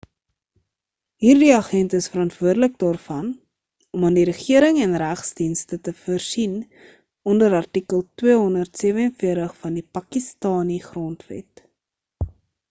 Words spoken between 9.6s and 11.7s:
van die pakistani grondwet